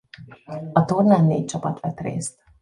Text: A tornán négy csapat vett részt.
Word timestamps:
A 0.73 0.85
tornán 0.85 1.25
négy 1.25 1.45
csapat 1.45 1.79
vett 1.79 1.99
részt. 1.99 2.43